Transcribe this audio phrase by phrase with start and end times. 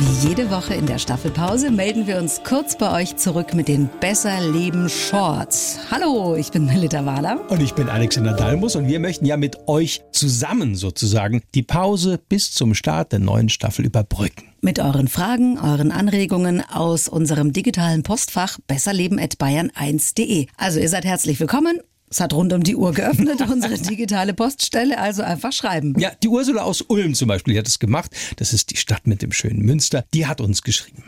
[0.00, 3.90] Wie jede Woche in der Staffelpause melden wir uns kurz bei euch zurück mit den
[4.00, 5.78] Besser Leben Shorts.
[5.90, 7.38] Hallo, ich bin Melita Wahler.
[7.50, 12.18] Und ich bin Alexander Dalmus und wir möchten ja mit euch zusammen sozusagen die Pause
[12.30, 14.44] bis zum Start der neuen Staffel überbrücken.
[14.62, 20.46] Mit euren Fragen, euren Anregungen aus unserem digitalen Postfach besserleben.bayern1.de.
[20.56, 21.78] Also ihr seid herzlich willkommen.
[22.12, 25.94] Es hat rund um die Uhr geöffnet, unsere digitale Poststelle, also einfach schreiben.
[25.96, 28.10] Ja, die Ursula aus Ulm zum Beispiel die hat es gemacht.
[28.36, 30.04] Das ist die Stadt mit dem schönen Münster.
[30.12, 31.04] Die hat uns geschrieben.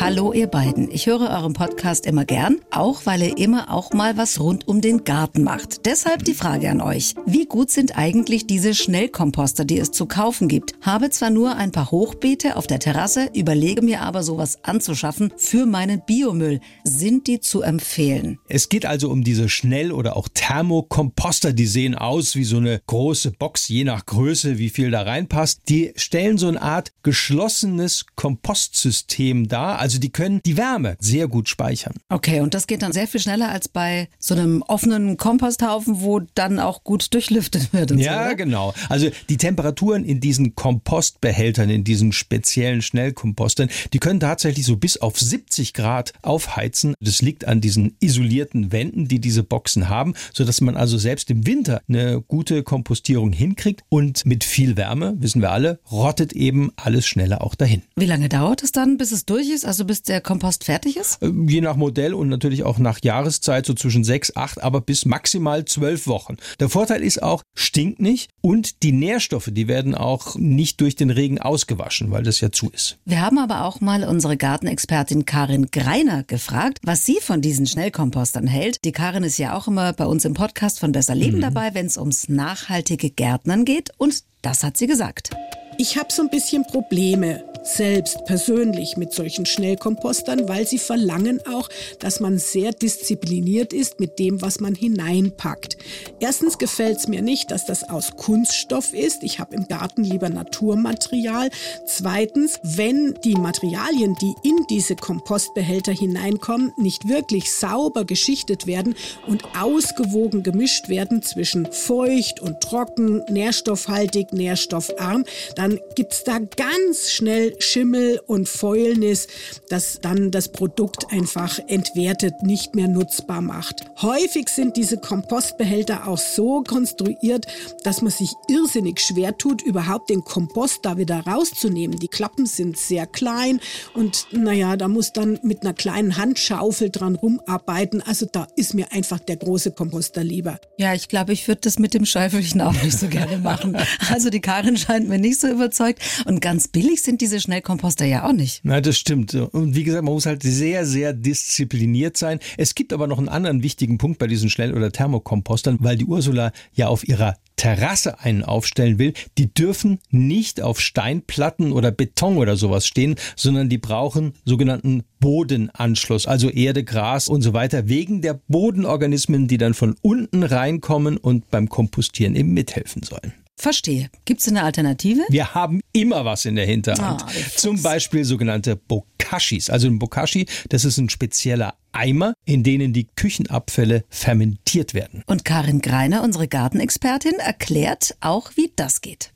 [0.00, 4.16] Hallo ihr beiden, ich höre euren Podcast immer gern, auch weil ihr immer auch mal
[4.16, 5.84] was rund um den Garten macht.
[5.84, 7.14] Deshalb die Frage an euch.
[7.26, 10.74] Wie gut sind eigentlich diese Schnellkomposter, die es zu kaufen gibt?
[10.80, 15.66] Habe zwar nur ein paar Hochbeete auf der Terrasse, überlege mir aber sowas anzuschaffen für
[15.66, 16.60] meinen Biomüll.
[16.84, 18.38] Sind die zu empfehlen?
[18.48, 21.52] Es geht also um diese Schnell- oder auch Thermokomposter.
[21.52, 25.60] Die sehen aus wie so eine große Box, je nach Größe, wie viel da reinpasst.
[25.68, 29.81] Die stellen so eine Art geschlossenes Kompostsystem dar.
[29.82, 31.94] Also die können die Wärme sehr gut speichern.
[32.08, 36.20] Okay, und das geht dann sehr viel schneller als bei so einem offenen Komposthaufen, wo
[36.36, 37.90] dann auch gut durchlüftet wird.
[37.96, 38.74] ja, so, genau.
[38.88, 44.98] Also die Temperaturen in diesen Kompostbehältern, in diesen speziellen Schnellkompostern, die können tatsächlich so bis
[44.98, 46.94] auf 70 Grad aufheizen.
[47.00, 51.44] Das liegt an diesen isolierten Wänden, die diese Boxen haben, sodass man also selbst im
[51.44, 53.82] Winter eine gute Kompostierung hinkriegt.
[53.88, 57.82] Und mit viel Wärme, wissen wir alle, rottet eben alles schneller auch dahin.
[57.96, 59.71] Wie lange dauert es dann, bis es durch ist?
[59.72, 61.22] Also bis der Kompost fertig ist?
[61.22, 65.06] Äh, Je nach Modell und natürlich auch nach Jahreszeit, so zwischen sechs, acht, aber bis
[65.06, 66.36] maximal zwölf Wochen.
[66.60, 71.08] Der Vorteil ist auch, stinkt nicht und die Nährstoffe, die werden auch nicht durch den
[71.08, 72.98] Regen ausgewaschen, weil das ja zu ist.
[73.06, 78.46] Wir haben aber auch mal unsere Gartenexpertin Karin Greiner gefragt, was sie von diesen Schnellkompostern
[78.46, 78.76] hält.
[78.84, 81.86] Die Karin ist ja auch immer bei uns im Podcast von Besser Leben dabei, wenn
[81.86, 83.88] es ums nachhaltige Gärtnern geht.
[83.96, 85.30] Und das hat sie gesagt.
[85.78, 91.68] Ich habe so ein bisschen Probleme selbst persönlich mit solchen Schnellkompostern, weil sie verlangen auch,
[91.98, 95.76] dass man sehr diszipliniert ist mit dem, was man hineinpackt.
[96.20, 99.22] Erstens gefällt es mir nicht, dass das aus Kunststoff ist.
[99.22, 101.50] Ich habe im Garten lieber Naturmaterial.
[101.86, 108.94] Zweitens, wenn die Materialien, die in diese Kompostbehälter hineinkommen, nicht wirklich sauber geschichtet werden
[109.26, 115.24] und ausgewogen gemischt werden zwischen feucht und trocken, nährstoffhaltig, nährstoffarm,
[115.56, 119.28] dann gibt's da ganz schnell Schimmel und Fäulnis,
[119.68, 123.84] das dann das Produkt einfach entwertet, nicht mehr nutzbar macht.
[124.00, 127.46] Häufig sind diese Kompostbehälter auch so konstruiert,
[127.84, 131.98] dass man sich irrsinnig schwer tut, überhaupt den Kompost da wieder rauszunehmen.
[131.98, 133.60] Die Klappen sind sehr klein
[133.94, 138.02] und naja, da muss dann mit einer kleinen Handschaufel dran rumarbeiten.
[138.02, 140.58] Also da ist mir einfach der große Komposter lieber.
[140.78, 143.76] Ja, ich glaube, ich würde das mit dem Schäufelchen auch nicht so gerne machen.
[144.10, 146.02] Also die Karin scheint mir nicht so überzeugt.
[146.26, 148.60] Und ganz billig sind diese Schnellkomposter ja auch nicht.
[148.62, 149.34] Na, das stimmt.
[149.34, 152.38] Und wie gesagt, man muss halt sehr, sehr diszipliniert sein.
[152.56, 156.04] Es gibt aber noch einen anderen wichtigen Punkt bei diesen Schnell- oder Thermokompostern, weil die
[156.04, 162.38] Ursula ja auf ihrer Terrasse einen aufstellen will, die dürfen nicht auf Steinplatten oder Beton
[162.38, 168.20] oder sowas stehen, sondern die brauchen sogenannten Bodenanschluss, also Erde, Gras und so weiter, wegen
[168.22, 173.32] der Bodenorganismen, die dann von unten reinkommen und beim Kompostieren eben mithelfen sollen.
[173.62, 174.10] Verstehe.
[174.24, 175.22] Gibt es eine Alternative?
[175.28, 177.22] Wir haben immer was in der Hinterhand.
[177.22, 177.28] Ah.
[177.54, 179.70] Zum Beispiel sogenannte Bokashis.
[179.70, 185.22] Also ein Bokashi, das ist ein spezieller Eimer, in denen die Küchenabfälle fermentiert werden.
[185.26, 189.30] Und Karin Greiner, unsere Gartenexpertin, erklärt auch, wie das geht.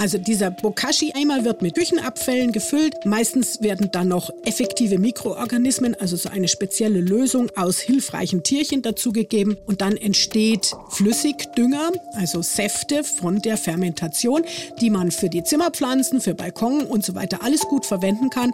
[0.00, 3.04] Also dieser Bokashi-Eimer wird mit Küchenabfällen gefüllt.
[3.04, 9.58] Meistens werden dann noch effektive Mikroorganismen, also so eine spezielle Lösung aus hilfreichen Tierchen dazugegeben.
[9.66, 14.42] Und dann entsteht Flüssigdünger, also Säfte von der Fermentation,
[14.80, 18.52] die man für die Zimmerpflanzen, für Balkon und so weiter alles gut verwenden kann.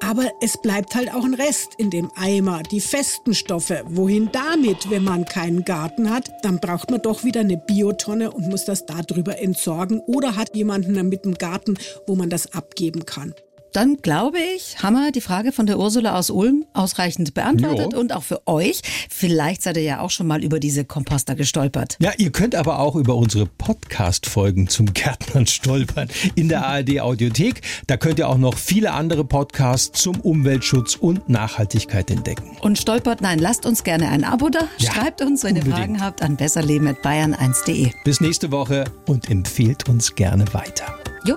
[0.00, 3.84] Aber es bleibt halt auch ein Rest in dem Eimer, die festen Stoffe.
[3.86, 6.28] Wohin damit, wenn man keinen Garten hat?
[6.42, 10.56] Dann braucht man doch wieder eine Biotonne und muss das darüber entsorgen oder hat
[10.94, 13.34] jemanden mit dem Garten, wo man das abgeben kann.
[13.72, 17.98] Dann glaube ich, haben wir die Frage von der Ursula aus Ulm ausreichend beantwortet Jo.
[18.00, 18.80] und auch für euch.
[19.10, 21.96] Vielleicht seid ihr ja auch schon mal über diese Komposter gestolpert.
[22.00, 27.60] Ja, ihr könnt aber auch über unsere Podcast-Folgen zum Gärtnern stolpern in der ARD Audiothek.
[27.86, 32.56] Da könnt ihr auch noch viele andere Podcasts zum Umweltschutz und Nachhaltigkeit entdecken.
[32.60, 34.60] Und stolpert, nein, lasst uns gerne ein Abo da.
[34.78, 35.78] Ja, Schreibt uns, wenn ihr unbedingt.
[35.98, 37.90] Fragen habt, an besserleben.bayern1.de.
[38.04, 40.86] Bis nächste Woche und empfehlt uns gerne weiter.
[41.24, 41.36] Jo.